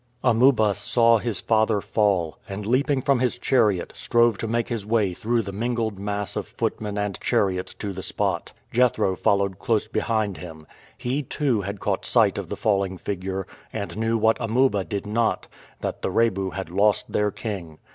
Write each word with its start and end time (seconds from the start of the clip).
Amuba 0.23 0.73
saw 0.73 1.19
his 1.19 1.41
father 1.41 1.79
fall, 1.79 2.39
and 2.49 2.65
leaping 2.65 3.03
from 3.03 3.19
his 3.19 3.37
chariot, 3.37 3.93
strove 3.95 4.35
to 4.39 4.47
make 4.47 4.67
his 4.67 4.83
way 4.83 5.13
through 5.13 5.43
the 5.43 5.51
mingled 5.51 5.99
mass 5.99 6.35
of 6.35 6.47
footmen 6.47 6.97
and 6.97 7.19
chariots 7.21 7.75
to 7.75 7.93
the 7.93 8.01
spot. 8.01 8.51
Jethro 8.71 9.15
followed 9.15 9.59
close 9.59 9.87
behind 9.87 10.37
him. 10.37 10.65
He, 10.97 11.21
too, 11.21 11.61
had 11.61 11.79
caught 11.79 12.03
sight 12.03 12.39
of 12.39 12.49
the 12.49 12.55
falling 12.57 12.97
figure, 12.97 13.45
and 13.71 13.95
knew 13.95 14.17
what 14.17 14.41
Amuba 14.41 14.83
did 14.85 15.05
not 15.05 15.47
that 15.81 16.01
the 16.01 16.09
Rebu 16.09 16.49
had 16.49 16.71
lost 16.71 17.11
their 17.11 17.29
king. 17.29 17.77